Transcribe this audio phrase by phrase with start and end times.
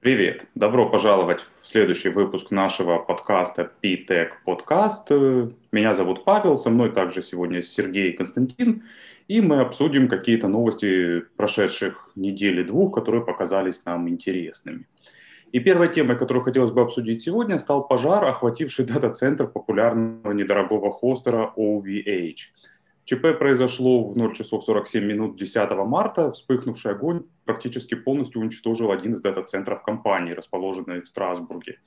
[0.00, 0.46] Привет!
[0.54, 5.54] Добро пожаловать в следующий выпуск нашего подкаста P-Tech Podcast.
[5.72, 8.84] Меня зовут Павел, со мной также сегодня Сергей Константин,
[9.28, 14.86] и мы обсудим какие-то новости прошедших недели двух, которые показались нам интересными.
[15.52, 21.52] И первой темой, которую хотелось бы обсудить сегодня, стал пожар, охвативший дата-центр популярного недорогого хостера
[21.58, 22.36] OVH–
[23.10, 26.30] ЧП произошло в 0 часов 47 минут 10 марта.
[26.30, 31.80] Вспыхнувший огонь практически полностью уничтожил один из дата-центров компании, расположенной в Страсбурге.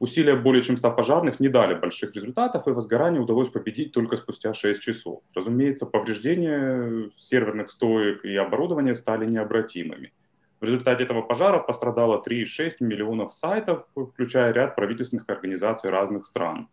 [0.00, 4.52] Усилия более чем 100 пожарных не дали больших результатов, и возгорание удалось победить только спустя
[4.52, 5.22] 6 часов.
[5.34, 10.12] Разумеется, повреждения серверных стоек и оборудования стали необратимыми.
[10.60, 16.68] В результате этого пожара пострадало 3,6 миллионов сайтов, включая ряд правительственных организаций разных стран.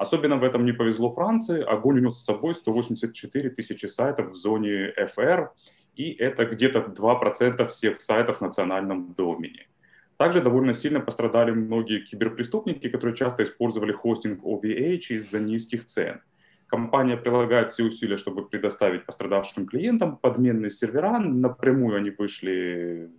[0.00, 1.62] Особенно в этом не повезло Франции.
[1.62, 5.48] Огонь унес с собой 184 тысячи сайтов в зоне FR,
[5.94, 9.68] и это где-то 2% всех сайтов в национальном домене.
[10.16, 16.22] Также довольно сильно пострадали многие киберпреступники, которые часто использовали хостинг OVH из-за низких цен.
[16.66, 21.18] Компания прилагает все усилия, чтобы предоставить пострадавшим клиентам подменные сервера.
[21.18, 23.10] Напрямую они вышли,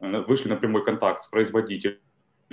[0.00, 1.98] э, вышли на прямой контакт с производителем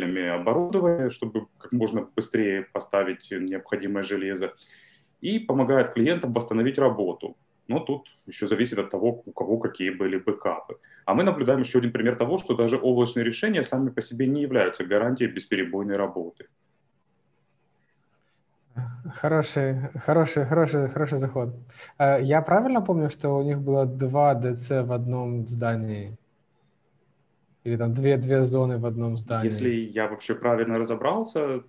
[0.05, 4.53] оборудования, чтобы как можно быстрее поставить необходимое железо,
[5.21, 7.35] и помогает клиентам восстановить работу.
[7.67, 10.77] Но тут еще зависит от того, у кого какие были бэкапы.
[11.05, 14.41] А мы наблюдаем еще один пример того, что даже облачные решения сами по себе не
[14.41, 16.47] являются гарантией бесперебойной работы.
[19.13, 19.75] Хороший,
[20.05, 21.49] хороший, хороший, хороший заход.
[21.97, 26.17] Э, я правильно помню, что у них было два ДЦ в одном здании?
[27.63, 29.45] Или там две, две зоны в одном здании?
[29.45, 31.63] Если я вообще правильно разобрался,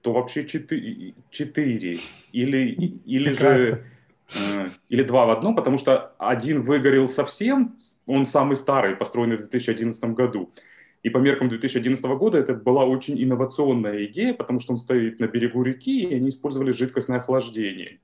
[0.00, 1.98] то вообще четыре, четыре.
[2.32, 2.68] или,
[3.04, 3.84] или же
[4.34, 9.40] э, или два в одном, потому что один выгорел совсем, он самый старый, построенный в
[9.40, 10.50] 2011 году.
[11.02, 15.26] И по меркам 2011 года это была очень инновационная идея, потому что он стоит на
[15.26, 17.98] берегу реки, и они использовали жидкостное охлаждение.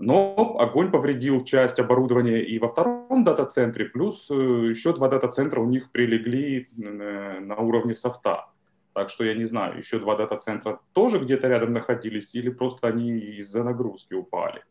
[0.00, 5.66] Но огонь повредил часть оборудования и во втором дата-центре, плюс э, еще два дата-центра у
[5.66, 8.46] них прилегли э, на уровне софта.
[8.94, 13.18] Так что я не знаю, еще два дата-центра тоже где-то рядом находились или просто они
[13.40, 14.64] из-за нагрузки упали.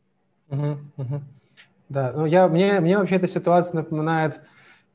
[0.49, 1.21] Угу, угу.
[1.89, 4.41] Да, ну я, мне, мне вообще эта ситуация напоминает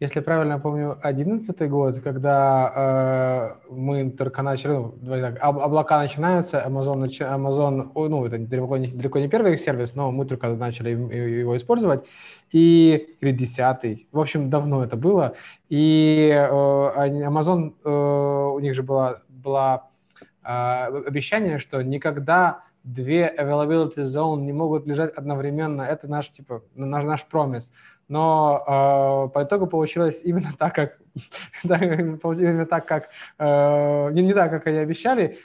[0.05, 7.05] если правильно помню, одиннадцатый год, когда э, мы только начали, ну, так, облака начинаются, Amazon,
[7.05, 12.05] Amazon, ну, это далеко не, далеко не первый сервис, но мы только начали его использовать,
[12.53, 15.37] и, или десятый, в общем, давно это было,
[15.71, 16.49] и э,
[17.27, 19.89] Amazon, э, у них же было, было
[20.45, 20.49] э,
[21.07, 27.25] обещание, что никогда две availability zone не могут лежать одновременно, это наш, типа, наш, наш
[27.25, 27.73] промис
[28.09, 30.99] но э, по итогу получилось именно так, как
[31.65, 33.09] именно так, как
[33.39, 35.39] э, не, не так, как они обещали.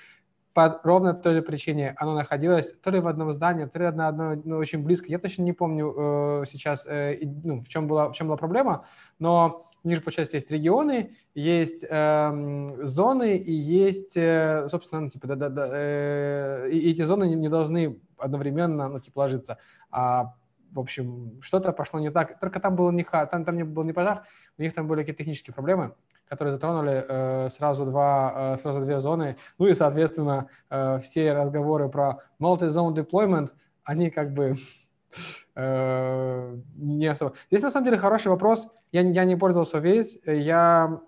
[0.53, 4.07] По ровно той же причине оно находилось то ли в одном здании, то ли на
[4.07, 5.07] одной, ну, очень близко.
[5.07, 8.85] Я точно не помню э, сейчас, э, ну, в чем была в чем была проблема,
[9.19, 15.09] но у них же, получается, есть регионы, есть э, зоны и есть, э, собственно, ну,
[15.09, 19.57] типа, да, да, да, э, и эти зоны не, не должны одновременно, ну, типа, ложиться.
[19.89, 20.33] А
[20.71, 22.39] в общем, что-то пошло не так.
[22.39, 24.23] Только там было не там, там не был не пожар,
[24.57, 25.93] у них там были какие-то технические проблемы,
[26.27, 29.37] которые затронули э, сразу два, э, сразу две зоны.
[29.57, 33.51] Ну и, соответственно, э, все разговоры про multi-zone deployment,
[33.83, 34.57] они как бы
[35.59, 37.33] не особо.
[37.49, 38.67] Здесь на самом деле хороший вопрос.
[38.91, 40.17] Я, я не пользовался весь.
[40.25, 41.01] Я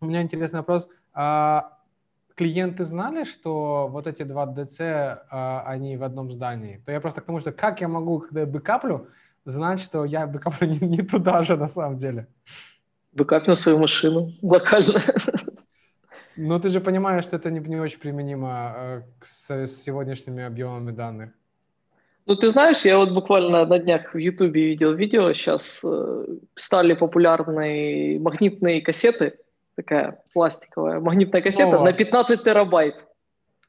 [0.00, 0.88] у меня интересный вопрос.
[1.14, 1.78] А
[2.34, 7.20] клиенты знали, что вот эти два ДЦ, а, они в одном здании, то я просто
[7.20, 9.08] к тому, что как я могу, когда я бэкаплю,
[9.44, 12.26] знать, что я бэкаплю не, не туда же на самом деле.
[13.12, 15.00] Бэкапнул свою машину локально.
[16.36, 20.90] Ну, ты же понимаешь, что это не, не очень применимо э, с, с сегодняшними объемами
[20.90, 21.30] данных.
[22.26, 26.94] Ну, ты знаешь, я вот буквально на днях в Ютубе видел видео, сейчас э, стали
[26.94, 29.38] популярны магнитные кассеты,
[29.74, 31.56] такая пластиковая магнитная снова.
[31.56, 33.04] кассета на 15 терабайт.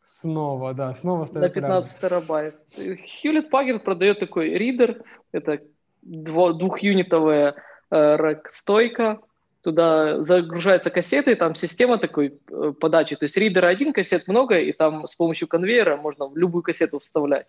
[0.05, 2.55] Снова, да, снова На 15 терабайт.
[2.77, 5.01] Hewlett Packard продает такой ридер,
[5.31, 5.59] это
[6.03, 7.55] двухюнитовая
[7.89, 9.19] э, стойка,
[9.61, 14.73] туда загружаются кассеты, там система такой э, подачи, то есть ридера один, кассет много, и
[14.73, 17.47] там с помощью конвейера можно в любую кассету вставлять.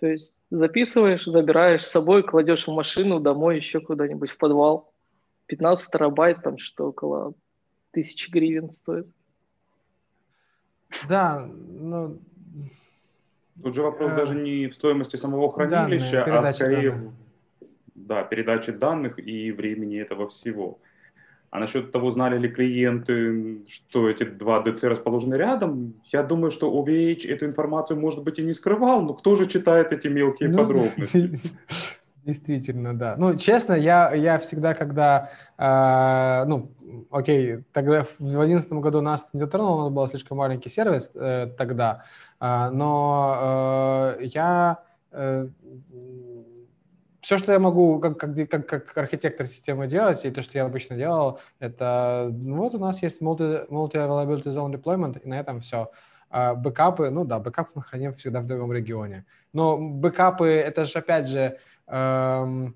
[0.00, 4.90] То есть записываешь, забираешь с собой, кладешь в машину, домой, еще куда-нибудь в подвал.
[5.46, 7.34] 15 терабайт, там что около
[7.90, 9.06] тысячи гривен стоит.
[11.06, 12.18] Да, ну...
[13.62, 17.12] Тут же вопрос э, даже не в стоимости самого хранилища, данные, а скорее данных.
[17.94, 20.78] да, передачи данных и времени этого всего.
[21.50, 26.70] А насчет того, знали ли клиенты, что эти два ДЦ расположены рядом, я думаю, что
[26.70, 30.58] OVH эту информацию, может быть, и не скрывал, но кто же читает эти мелкие ну,
[30.58, 31.40] подробности?
[32.24, 33.16] Действительно, да.
[33.18, 36.70] Ну, честно, я, я всегда, когда, э, ну,
[37.10, 41.48] окей, тогда в 2011 году нас не затронуло, у нас был слишком маленький сервис э,
[41.58, 42.04] тогда,
[42.40, 44.78] э, но э, я
[45.10, 45.48] э,
[47.30, 50.64] все, что я могу как, как, как, как архитектор системы делать, и то, что я
[50.64, 55.60] обычно делал, это ну, вот у нас есть multi, multi-availability zone deployment, и на этом
[55.60, 55.92] все.
[56.28, 59.26] А бэкапы, ну да, бэкапы мы храним всегда в другом регионе.
[59.52, 61.56] Но бэкапы, это же опять же
[61.86, 62.74] эм,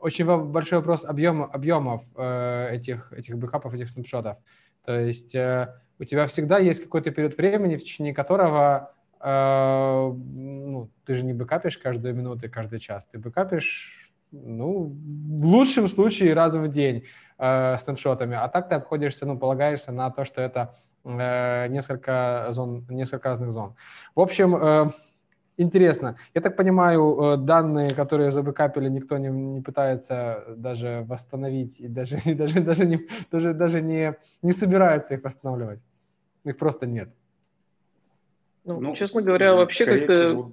[0.00, 4.38] очень большой вопрос объема, объемов э, этих, этих бэкапов, этих снапшотов.
[4.86, 11.14] То есть э, у тебя всегда есть какой-то период времени, в течение которого ну, ты
[11.14, 14.96] же не бэкапишь каждую минуту и каждый час, ты бэкапишь, ну,
[15.40, 17.04] в лучшем случае раз в день
[17.38, 20.74] э, снапшотами, а так ты обходишься, ну, полагаешься на то, что это
[21.04, 23.74] э, несколько зон, несколько разных зон.
[24.14, 24.90] В общем, э,
[25.56, 26.16] интересно.
[26.34, 32.16] Я так понимаю, э, данные, которые забэкапили, никто не, не пытается даже восстановить и даже,
[32.24, 33.00] и даже, даже, не,
[33.30, 35.82] даже, даже не, не собирается их восстанавливать.
[36.44, 37.08] Их просто нет.
[38.68, 40.12] Ну, ну честно говоря, вообще как-то...
[40.12, 40.52] Всего...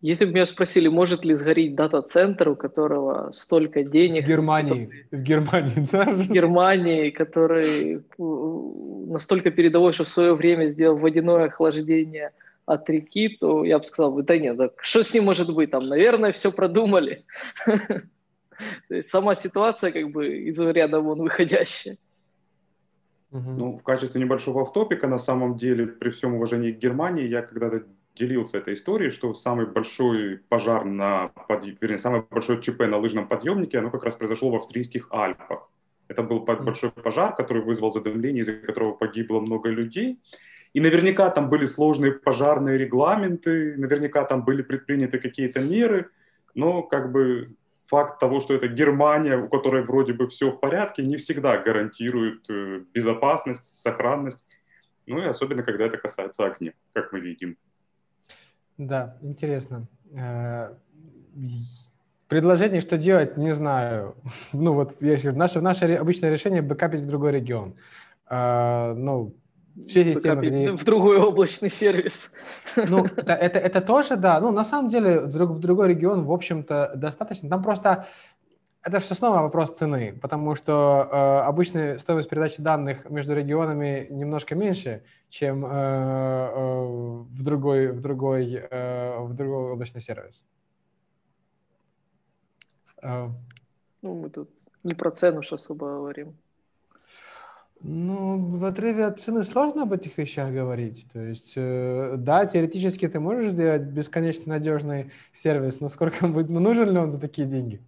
[0.00, 4.24] Если бы меня спросили, может ли сгореть дата-центр, у которого столько денег...
[4.24, 4.86] В Германии.
[4.86, 5.06] Который...
[5.10, 6.04] В Германии, да?
[6.04, 12.32] В Германии, который настолько передовой, что в свое время сделал водяное охлаждение
[12.66, 15.88] от реки, то я бы сказал, да нет, да, что с ним может быть там?
[15.88, 17.24] Наверное, все продумали.
[17.66, 21.96] То есть сама ситуация как бы из ряда вон выходящая.
[23.30, 27.84] Ну, в качестве небольшого автопика, на самом деле, при всем уважении к Германии, я когда-то
[28.14, 31.64] делился этой историей, что самый большой пожар на, под...
[31.80, 35.70] вернее, самое большое ЧП на лыжном подъемнике, оно как раз произошло в австрийских Альпах.
[36.08, 40.18] Это был большой пожар, который вызвал задымление, из-за которого погибло много людей.
[40.72, 46.10] И наверняка там были сложные пожарные регламенты, наверняка там были предприняты какие-то меры,
[46.54, 47.48] но как бы
[47.88, 52.48] факт того, что это Германия, у которой вроде бы все в порядке, не всегда гарантирует
[52.50, 54.44] э, безопасность, сохранность.
[55.06, 57.56] Ну и особенно, когда это касается огня, как мы видим.
[58.76, 59.88] Да, интересно.
[60.14, 60.74] Э,
[62.28, 64.14] предложение, что делать, не знаю.
[64.52, 67.74] Ну вот наше, наше обычное решение бэкапить в другой регион.
[68.28, 69.34] Э, ну,
[69.86, 70.72] все системы, где...
[70.72, 72.32] В другой облачный сервис.
[72.76, 74.40] Ну, это, это, это тоже, да.
[74.40, 77.48] Ну, на самом деле, в другой регион, в общем-то, достаточно.
[77.48, 78.06] Там просто
[78.82, 81.16] это все снова вопрос цены, потому что э,
[81.46, 86.84] обычная стоимость передачи данных между регионами немножко меньше, чем э, э,
[87.30, 90.44] в другой в другой э, в другой облачный сервис.
[93.02, 93.28] Э.
[94.00, 94.48] Ну, мы тут
[94.84, 96.36] не про цену сейчас особо говорим.
[97.80, 101.06] Ну, в отрыве от цены сложно об этих вещах говорить.
[101.12, 106.48] То есть, э, да, теоретически ты можешь сделать бесконечно надежный сервис, но сколько он будет,
[106.48, 107.80] ну, нужен ли он за такие деньги?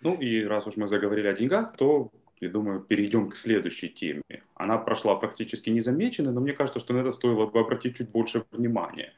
[0.00, 2.10] Ну и раз уж мы заговорили о деньгах, то,
[2.40, 4.22] я думаю, перейдем к следующей теме.
[4.54, 8.44] Она прошла практически незамеченной, но мне кажется, что на это стоило бы обратить чуть больше
[8.52, 9.12] внимания.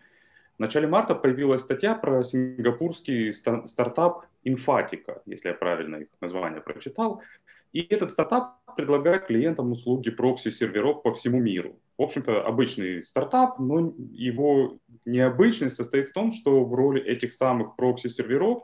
[0.56, 7.22] В начале марта появилась статья про сингапурский стартап Infatica, если я правильно их название прочитал,
[7.74, 11.80] и этот стартап предлагает клиентам услуги прокси-серверов по всему миру.
[11.98, 17.76] В общем-то, обычный стартап, но его необычность состоит в том, что в роли этих самых
[17.76, 18.62] прокси-серверов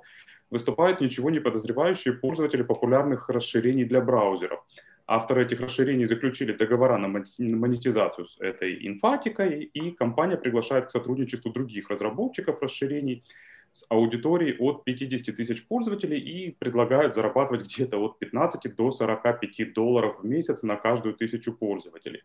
[0.48, 4.60] выступают ничего не подозревающие пользователи популярных расширений для браузеров.
[5.06, 11.52] Авторы этих расширений заключили договора на монетизацию с этой инфатикой, и компания приглашает к сотрудничеству
[11.52, 13.24] других разработчиков расширений–
[13.70, 20.20] с аудиторией от 50 тысяч пользователей и предлагают зарабатывать где-то от 15 до 45 долларов
[20.20, 22.22] в месяц на каждую тысячу пользователей.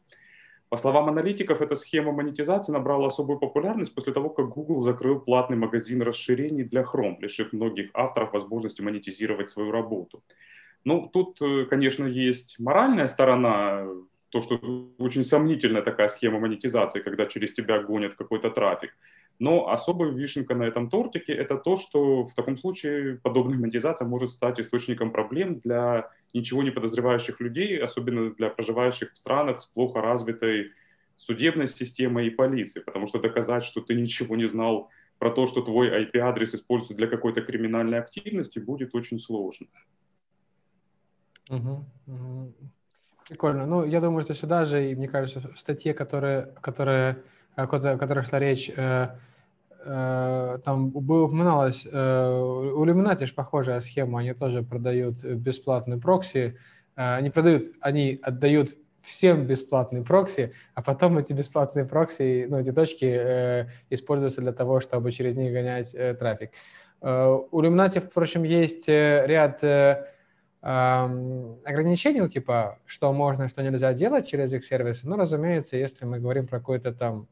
[0.70, 5.58] По словам аналитиков, эта схема монетизации набрала особую популярность после того, как Google закрыл платный
[5.58, 10.24] магазин расширений для Chrome, лишив многих авторов возможности монетизировать свою работу.
[10.84, 13.88] Ну, тут, э, конечно, есть моральная сторона,
[14.30, 14.56] то, что
[14.98, 18.96] очень сомнительная такая схема монетизации, когда через тебя гонят какой-то трафик.
[19.40, 24.32] Но особая вишенка на этом тортике– это то, что в таком случае подобная монетизация может
[24.32, 30.02] стать источником проблем для ничего не подозревающих людей, особенно для проживающих в странах с плохо
[30.02, 30.72] развитой
[31.18, 35.62] судебной системой и полицией, потому что доказать, что ты ничего не знал про то, что
[35.62, 39.68] твой IP-адрес используется для какой-то криминальной активности, будет очень сложно.
[41.50, 42.54] Угу, угу.
[43.28, 43.66] Прикольно.
[43.66, 47.18] Ну, я думаю, что сюда же, и мне кажется, в статье, которая, которая
[47.56, 49.08] о которых шла речь, э,
[49.84, 56.58] э, там упоминалось, э, у Illuminati похожая схема, они тоже продают бесплатный прокси,
[56.96, 62.72] э, они продают, они отдают всем бесплатный прокси, а потом эти бесплатные прокси, ну, эти
[62.72, 66.52] точки э, используются для того, чтобы через них гонять э, трафик.
[67.02, 70.06] Э, у Illuminati, впрочем, есть э, ряд э,
[70.66, 75.08] ограничений, ну, типа, что можно, что нельзя делать через их сервисы.
[75.08, 77.28] Ну, разумеется, если мы говорим про какой-то там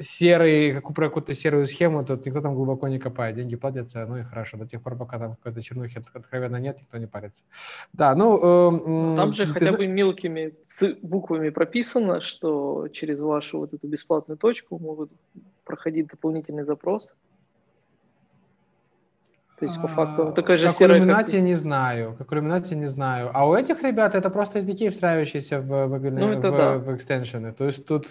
[0.00, 4.16] серый, как про какую-то серую схему, то никто там глубоко не копает, деньги платятся, ну
[4.16, 7.42] и хорошо, до тех пор, пока там какой-то чернухи откровенно нет, никто не парится.
[7.92, 8.36] Да, ну...
[8.38, 9.52] Э, там же ты...
[9.52, 10.54] хотя бы мелкими
[11.02, 15.10] буквами прописано, что через вашу вот эту бесплатную точку могут
[15.64, 17.14] проходить дополнительный запрос.
[19.58, 20.76] То есть, по факту, такая же как.
[20.78, 23.30] Как Illuminati не знаю, как Illuminati не знаю.
[23.32, 26.78] А у этих ребят это просто SDK, встраивающиеся в мобильные, ну, в, да.
[26.78, 27.52] в экстеншены.
[27.52, 28.08] То есть тут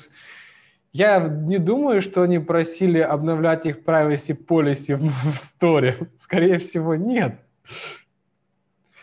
[0.94, 5.98] я не думаю, что они просили обновлять их privacy policy в сторе.
[6.20, 7.40] Скорее всего, нет.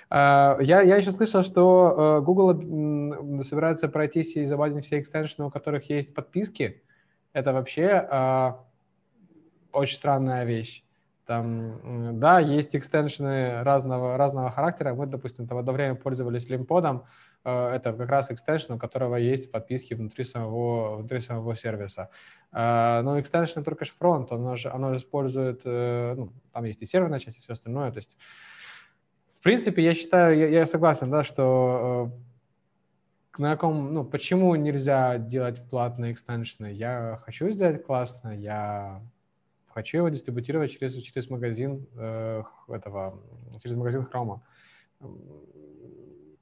[0.09, 5.51] А, я, я еще слышал, что э, Google собирается пройтись и заводить все экстеншены, у
[5.51, 6.83] которых есть подписки.
[7.33, 8.65] Это вообще а,
[9.73, 10.85] очень странная вещь.
[11.31, 14.95] Там, да, есть экстеншены разного, разного характера.
[14.95, 17.05] Мы, допустим, в одно время пользовались лимподом,
[17.45, 22.11] Э, это как раз экстеншн, у которого есть подписки внутри самого, внутри самого сервиса.
[22.53, 26.83] Э, но экстеншн только же фронт, оно же, оно же использует, э, ну, там есть
[26.83, 27.91] и серверная часть, и все остальное.
[27.93, 28.17] То есть,
[29.41, 32.13] в принципе, я считаю, я, я согласен, да, что
[33.39, 36.67] на каком, ну, почему нельзя делать платные экстеншны?
[36.73, 39.01] Я хочу сделать классно, я
[39.81, 43.19] хочу его дистрибутировать через, через магазин э, этого,
[43.63, 44.41] через магазин Chrome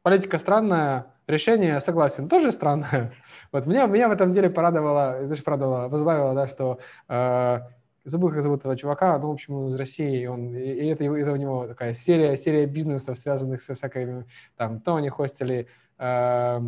[0.02, 3.12] политика странная, решение, согласен, тоже странное.
[3.52, 6.78] Вот меня, меня в этом деле порадовало, знаешь, порадовало, позабавило, да, что
[7.09, 7.61] э,
[8.04, 11.04] забыл, как зовут этого чувака, ну, в общем, он из России, он, и, и это
[11.04, 14.25] из-за него такая серия, серия бизнесов, связанных со всякими,
[14.57, 15.66] там, то они хостили,
[15.99, 16.61] э,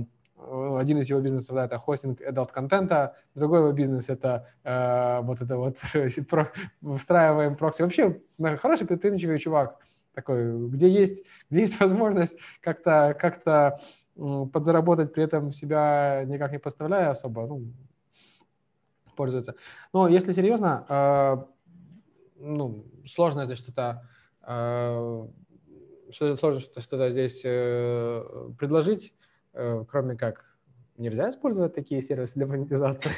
[0.78, 5.40] один из его бизнесов, да, это хостинг adult контента, другой его бизнес это э, вот
[5.40, 5.78] это вот
[6.98, 7.82] встраиваем прокси.
[7.82, 8.20] Вообще,
[8.58, 9.78] хороший предприимчивый чувак,
[10.14, 13.80] такой, где есть, где есть возможность как-то как
[14.52, 17.62] подзаработать, при этом себя никак не поставляя особо, ну,
[19.16, 19.54] пользуется.
[19.92, 21.36] Но если серьезно, э,
[22.40, 24.08] ну, сложно здесь что-то
[24.46, 25.26] э,
[26.12, 29.19] сложно что-то здесь э, предложить, э,
[29.52, 30.50] кроме как
[31.00, 33.10] нельзя использовать такие сервисы для монетизации.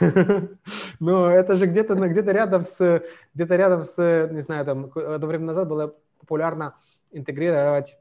[1.00, 3.02] Но это же где-то где-то рядом с
[3.34, 6.76] где-то рядом с, не знаю, там одно время назад было популярно
[7.10, 7.96] интегрировать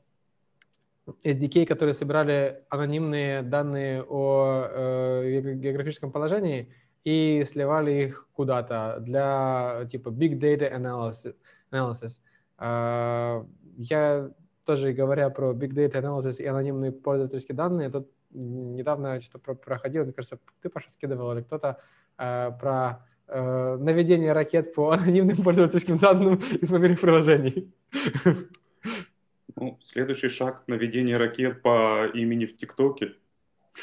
[1.23, 6.71] SDK, которые собирали анонимные данные о э, географическом положении
[7.03, 11.35] и сливали их куда-то для типа big data analysis.
[11.71, 12.19] analysis.
[12.59, 13.43] Э,
[13.77, 14.29] я
[14.69, 20.13] тоже говоря про big data analysis и анонимные пользовательские данные, тут недавно что-то проходил, мне
[20.13, 21.81] кажется, ты, Паша, скидывал или кто-то
[22.19, 27.73] э, про э, наведение ракет по анонимным пользовательским данным из мобильных приложений.
[29.55, 33.15] Ну, следующий шаг– наведение ракет по имени в ТикТоке.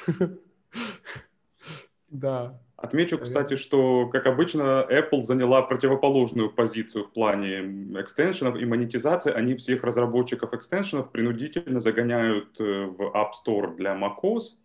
[2.09, 2.61] Да.
[2.77, 7.61] Отмечу, кстати, что, как обычно, Apple заняла противоположную позицию в плане
[8.01, 9.33] экстеншенов и монетизации.
[9.33, 14.57] Они всех разработчиков экстеншенов принудительно загоняют э, в App Store для macOS,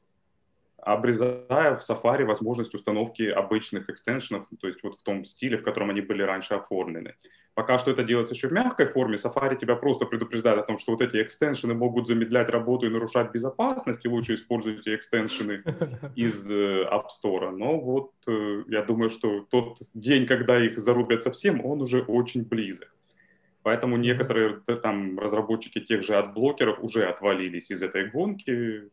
[0.81, 5.89] обрезая в Safari возможность установки обычных экстеншенов, то есть вот в том стиле, в котором
[5.89, 7.15] они были раньше оформлены.
[7.53, 10.93] Пока что это делается еще в мягкой форме, Safari тебя просто предупреждает о том, что
[10.93, 15.63] вот эти экстеншены могут замедлять работу и нарушать безопасность, и лучше используйте экстеншены
[16.15, 17.51] из э, App Store.
[17.51, 22.43] Но вот э, я думаю, что тот день, когда их зарубят совсем, он уже очень
[22.43, 22.95] близок.
[23.63, 28.89] Поэтому некоторые там разработчики тех же адблокеров уже отвалились из этой гонки.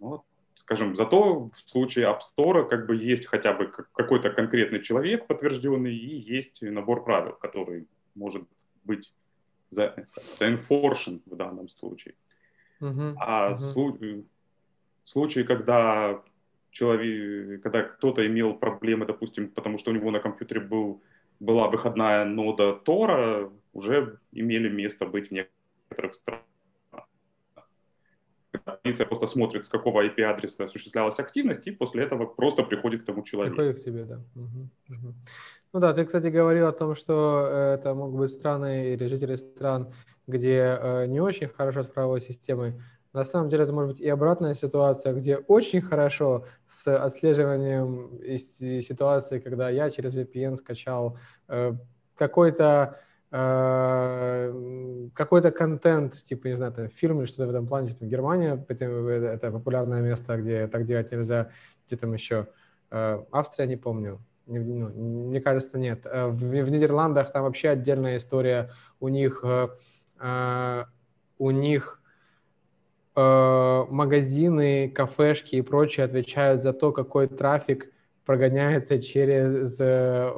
[0.00, 0.22] Вот
[0.54, 5.94] скажем, зато в случае App Store как бы есть хотя бы какой-то конкретный человек подтвержденный
[5.94, 8.44] и есть набор правил, который может
[8.84, 9.12] быть
[9.70, 9.94] за,
[10.38, 12.14] за enforce ен в данном случае.
[12.80, 13.14] Uh-huh.
[13.18, 14.24] А uh-huh.
[15.04, 16.22] в случае, когда
[16.70, 21.02] человек, когда кто-то имел проблемы, допустим, потому что у него на компьютере был,
[21.40, 26.44] была выходная нода Тора, уже имели место быть в некоторых странах
[28.64, 33.22] полиция просто смотрит, с какого IP-адреса осуществлялась активность, и после этого просто приходит к тому
[33.22, 33.56] человеку.
[33.56, 34.20] Приходит к тебе, да.
[34.34, 34.68] Угу.
[34.88, 35.14] Угу.
[35.74, 39.36] Ну да, ты, кстати, говорил о том, что э, это могут быть страны или жители
[39.36, 39.92] стран,
[40.26, 42.74] где э, не очень хорошо с правовой системой.
[43.12, 48.10] На самом деле это может быть и обратная ситуация, где очень хорошо с отслеживанием
[48.82, 51.72] ситуации, когда я через VPN скачал э,
[52.16, 52.98] какой-то
[55.14, 59.50] какой-то контент, типа, не знаю, там, фильм или что-то в этом плане, что Германия, это
[59.50, 61.48] популярное место, где так делать нельзя,
[61.86, 62.48] где там еще,
[62.90, 66.00] э, Австрия, не помню, ну, мне кажется, нет.
[66.04, 68.70] Э, в, в Нидерландах там вообще отдельная история.
[69.00, 69.68] У них, э,
[70.20, 70.84] э,
[71.38, 72.02] у них
[73.16, 77.91] э, магазины, кафешки и прочее отвечают за то, какой трафик
[78.24, 80.28] прогоняется через э,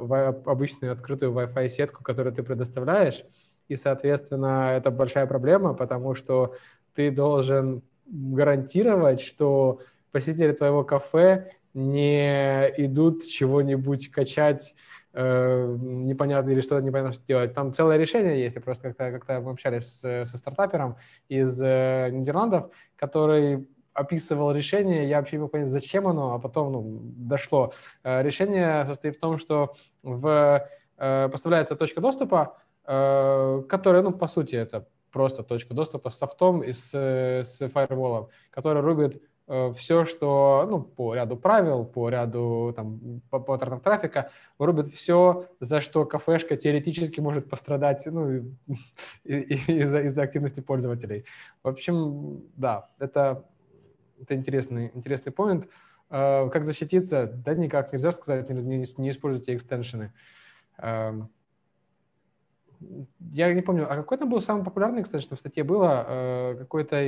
[0.45, 3.23] обычную открытую Wi-Fi сетку, которую ты предоставляешь.
[3.67, 6.55] И, соответственно, это большая проблема, потому что
[6.93, 9.79] ты должен гарантировать, что
[10.11, 14.73] посетители твоего кафе не идут чего-нибудь качать
[15.13, 17.53] э, непонятно или что-то непонятно что делать.
[17.53, 18.55] Там целое решение есть.
[18.55, 20.95] Я просто как-то как мы общались с, со стартапером
[21.27, 26.71] из э, Нидерландов, который описывал решение, я вообще не мог понять, зачем оно, а потом
[26.73, 27.71] ну, дошло.
[28.03, 29.73] Э, решение состоит в том, что
[30.03, 36.17] в, э, поставляется точка доступа, э, которая, ну, по сути, это просто точка доступа с
[36.17, 39.21] софтом и с, с фаерволом, который рубит
[39.75, 45.81] все, что ну, по ряду правил, по ряду там, по паттернам трафика, вырубит все, за
[45.81, 48.55] что кафешка теоретически может пострадать ну,
[49.23, 51.25] из-за из активности пользователей.
[51.61, 53.45] В общем, да, это,
[54.21, 55.69] это интересный, интересный point.
[56.09, 57.27] Э, как защититься?
[57.27, 60.13] Да никак, нельзя сказать, не, не, используйте экстеншены.
[60.77, 61.29] Эм,
[63.31, 66.05] я не помню, а какой там был самый популярный, кстати, что в статье было?
[66.07, 67.01] Э, какой-то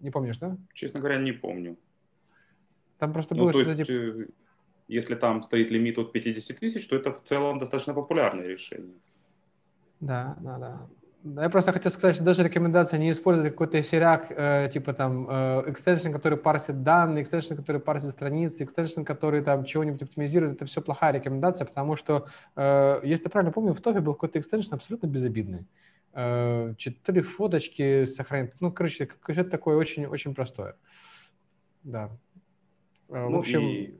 [0.00, 0.56] не помнишь, да?
[0.74, 1.76] Честно говоря, не помню.
[2.98, 3.90] Там просто ну, было что-то типа...
[3.90, 4.26] Э,
[4.86, 8.96] если там стоит лимит от 50 тысяч, то это в целом достаточно популярное решение.
[10.00, 10.86] Да, да, да.
[11.26, 15.64] Я просто хотел сказать, что даже рекомендация не использовать какой-то сериак, э, типа там э,
[15.68, 20.82] экстеншн, который парсит данные, экстеншн, который парсит страницы, экстеншн, который там чего-нибудь оптимизирует, это все
[20.82, 22.26] плохая рекомендация, потому что,
[22.56, 25.66] э, если я правильно помню, в топе был какой-то экстеншн абсолютно безобидный.
[26.12, 28.52] Э, четыре фоточки сохранить.
[28.60, 30.76] Ну, короче, что-то такое очень-очень простое.
[31.84, 32.10] Да.
[33.08, 33.94] Э, ну, в общем, и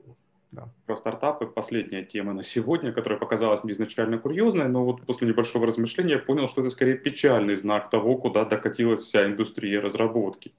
[0.85, 5.67] про стартапы последняя тема на сегодня, которая показалась мне изначально курьезной, но вот после небольшого
[5.67, 10.51] размышления я понял, что это скорее печальный знак того, куда докатилась вся индустрия разработки.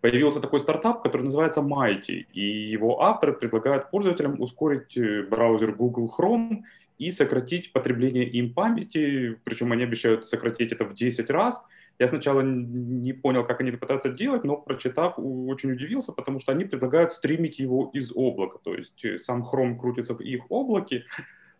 [0.00, 6.12] Появился такой стартап, который называется Mighty, и его авторы предлагают пользователям ускорить э, браузер Google
[6.18, 6.64] Chrome
[6.98, 11.62] и сократить потребление им памяти, причем они обещают сократить это в 10 раз.
[11.98, 16.64] Я сначала не понял, как они пытаются делать, но прочитав, очень удивился, потому что они
[16.64, 21.04] предлагают стримить его из облака, то есть э, сам Chrome крутится в их облаке,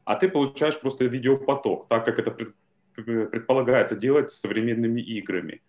[0.04, 2.52] а ты получаешь просто видеопоток, так как это
[2.94, 5.60] предполагается делать с современными играми.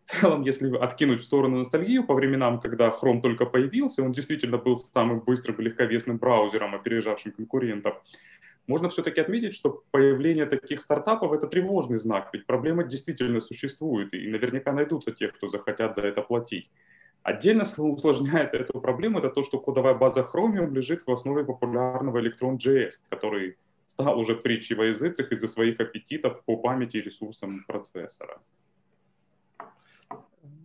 [0.00, 4.56] В целом, если откинуть в сторону ностальгию по временам, когда Chrome только появился, он действительно
[4.56, 8.00] был самым быстрым и легковесным браузером, опережавшим конкурентов,
[8.66, 14.28] можно все-таки отметить, что появление таких стартапов– это тревожный знак, ведь проблема действительно существует, и
[14.28, 16.70] наверняка найдутся те, кто захотят за это платить.
[17.22, 22.92] Отдельно усложняет эту проблему это то, что кодовая база Chromium лежит в основе популярного Electron.js,
[23.08, 28.38] который стал уже притчей во языцах из-за своих аппетитов по памяти и ресурсам процессора.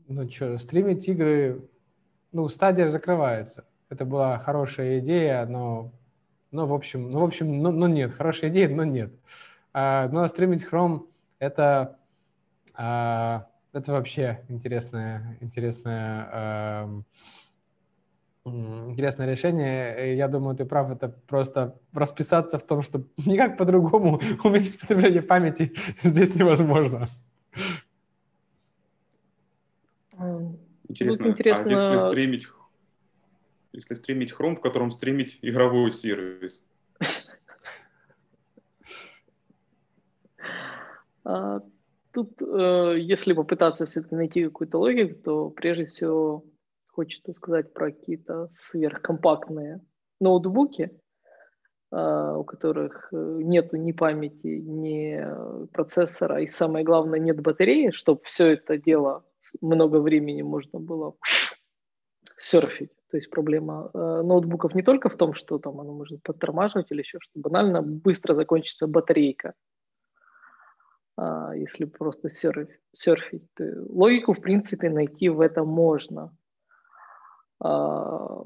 [0.07, 1.61] Ну что, стримить игры,
[2.31, 3.65] ну, стадия закрывается.
[3.89, 5.91] Это была хорошая идея, но
[6.51, 9.13] ну, в общем, ну, в общем, ну, ну нет, хорошая идея, но нет.
[9.73, 11.07] А, но стримить Chrome
[11.39, 11.97] это,
[12.73, 17.01] а, это вообще интересное, интересное, а,
[18.43, 20.17] интересное решение.
[20.17, 25.71] Я думаю, ты прав, это просто расписаться в том, что никак по-другому уменьшить потребление памяти
[26.03, 27.07] здесь невозможно.
[30.89, 31.71] Интересно, интересно...
[31.71, 32.45] а если стримить
[33.73, 36.63] если стримить Chrome, в котором стримить игровой сервис?
[41.23, 41.61] А,
[42.11, 46.43] тут, э, если попытаться все-таки найти какую-то логику, то прежде всего
[46.87, 49.81] хочется сказать про какие-то сверхкомпактные
[50.19, 50.99] ноутбуки,
[51.91, 58.21] а, у которых э, нету ни памяти, ни процессора, и самое главное, нет батареи, чтобы
[58.23, 59.23] все это дело
[59.61, 61.15] много времени можно было
[62.41, 62.91] серфить.
[63.09, 66.99] То есть проблема э, ноутбуков не только в том, что там оно может подтормаживать или
[66.99, 69.53] еще что банально быстро закончится батарейка,
[71.17, 73.47] э, если просто серф, серфить.
[73.59, 76.35] Логику, в принципе, найти в этом можно.
[77.63, 78.43] Э,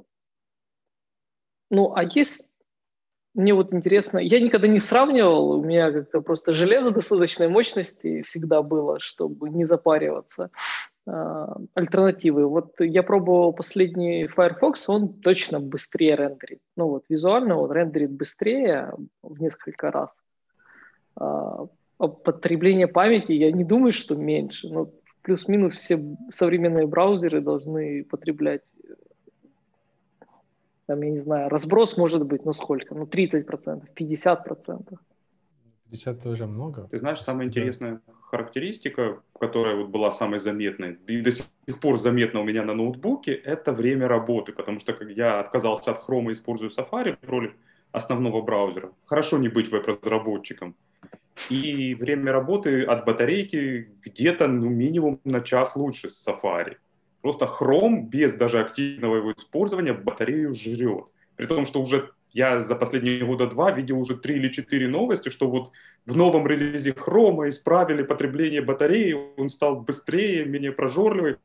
[1.71, 2.51] ну, а есть
[3.36, 8.62] мне вот интересно, я никогда не сравнивал, у меня как-то просто железо достаточной мощности всегда
[8.62, 10.51] было, чтобы не запариваться.
[11.06, 12.48] Альтернативы.
[12.48, 16.62] Вот я пробовал последний Firefox, он точно быстрее рендерит.
[16.76, 20.20] Ну вот визуально он рендерит быстрее в несколько раз.
[21.15, 24.68] А потребление памяти я не думаю, что меньше.
[24.70, 24.91] Но
[25.22, 28.63] плюс-минус все современные браузеры должны потреблять
[30.88, 32.94] там, я не знаю, разброс может быть, ну сколько?
[32.94, 34.98] Ну 30%, 50%.
[35.89, 36.88] 50 это уже много.
[36.88, 41.45] Ты знаешь, самая интересная характеристика, которая вот была самой заметной, и до сих
[41.81, 46.07] пор заметна у меня на ноутбуке, это время работы, потому что как я отказался от
[46.07, 47.53] Chrome и использую Safari в роли
[47.91, 48.91] основного браузера.
[49.05, 50.75] Хорошо не быть веб-разработчиком.
[51.49, 56.77] И время работы от батарейки где-то ну, минимум на час лучше с Safari.
[57.21, 61.05] Просто Chrome без даже активного его использования батарею жрет.
[61.35, 65.30] При том, что уже я за последние года два видел уже три или четыре новости,
[65.30, 65.71] что вот
[66.06, 71.38] в новом релизе Chrome исправили потребление батареи, он стал быстрее, менее прожорливый,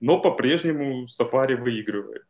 [0.00, 2.24] но по-прежнему Safari выигрывает.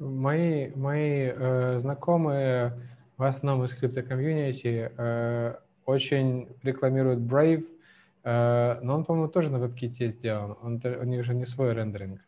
[0.00, 2.72] Мои, мои э, знакомые
[3.16, 7.64] в основном из криптокомьюнити э, очень рекламируют Brave,
[8.24, 10.56] э, но он, по-моему, тоже на WebKit сделан.
[10.60, 12.20] Он, у них же не свой рендеринг.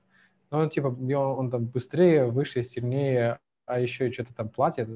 [0.53, 4.89] Но он типа он, он там быстрее, выше, сильнее, а еще и что-то там платят,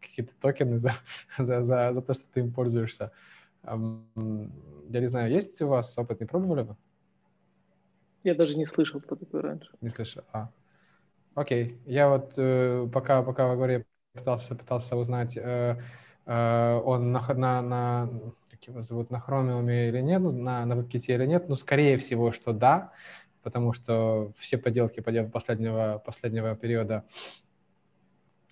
[0.00, 0.92] какие-то токены за,
[1.38, 3.12] за, за, за то, что ты им пользуешься.
[3.64, 6.66] Я не знаю, есть у вас опыт, не пробовали?
[8.24, 9.70] Я даже не слышал про такое раньше.
[9.80, 10.50] Не слышал, а.
[11.34, 15.76] Окей, я вот э, пока, пока вы говорили, пытался, пытался узнать, э,
[16.24, 18.10] э, он на, на, на,
[18.50, 21.98] как его зовут, на Chromium или нет, ну, на, на WebKit или нет, ну, скорее
[21.98, 22.92] всего, что да,
[23.42, 27.04] потому что все поделки последнего, последнего периода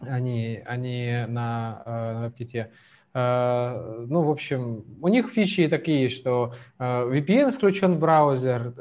[0.00, 2.70] они, они на, э, на WebKit.
[3.16, 8.72] Uh, ну, в общем, у них фичи такие, что uh, VPN включен в браузер,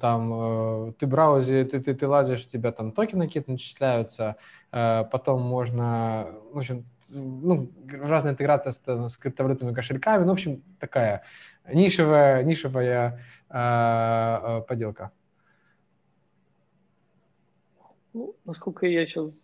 [0.00, 4.36] там ты браузер, ты, ты, ты лазишь, у тебя там токены какие-то начисляются,
[4.70, 11.22] потом можно, в общем, ну, разная интеграция с, с криптовалютными кошельками, ну, в общем, такая
[11.72, 15.10] нишевая, нишевая поделка.
[18.12, 19.40] Ну, насколько я сейчас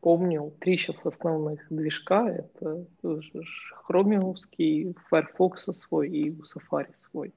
[0.00, 2.28] помнил три сейчас основных движка.
[2.28, 3.42] Это тоже
[3.74, 7.32] хромиумский, Firefox свой и у Safari свой.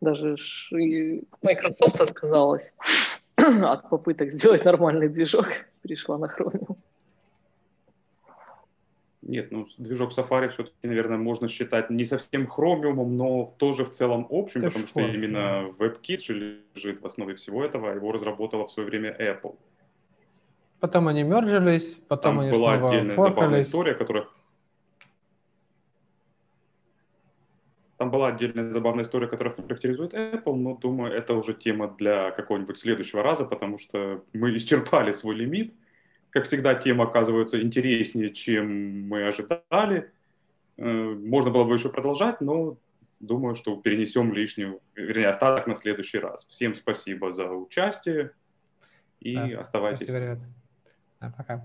[0.00, 0.36] Даже
[1.42, 2.74] Microsoft отказалась
[3.36, 5.46] от попыток сделать нормальный движок,
[5.82, 6.76] перешла на Chromium.
[9.22, 14.26] Нет, ну движок Safari все-таки, наверное, можно считать не совсем хромиумом, но тоже в целом
[14.30, 19.16] общим, потому что именно WebKit лежит в основе всего этого, его разработала в свое время
[19.16, 19.56] Apple.
[20.82, 23.36] Потом они мержились, потом Там они была снова отдельная форкались.
[23.36, 24.26] забавная история, которая...
[27.98, 32.80] Там была отдельная забавная история, которая характеризует Apple, но думаю, это уже тема для какого-нибудь
[32.80, 35.72] следующего раза, потому что мы исчерпали свой лимит.
[36.30, 40.10] Как всегда, тема оказывается интереснее, чем мы ожидали.
[40.78, 42.76] Э, можно было бы еще продолжать, но
[43.20, 46.44] думаю, что перенесем лишнюю, вернее, остаток на следующий раз.
[46.48, 48.32] Всем спасибо за участие
[49.20, 50.08] и Да, оставайтесь.
[50.08, 50.40] Спасибо.
[51.30, 51.62] Пока.